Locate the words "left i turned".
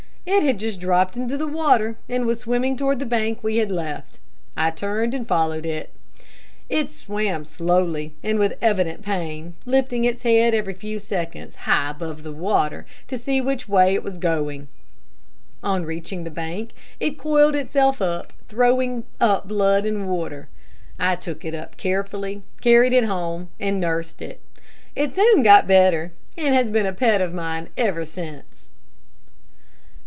3.71-5.15